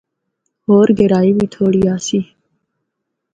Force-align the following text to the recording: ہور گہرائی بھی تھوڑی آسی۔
ہور 0.65 0.87
گہرائی 0.97 1.31
بھی 1.37 1.45
تھوڑی 1.53 1.81
آسی۔ 1.93 2.19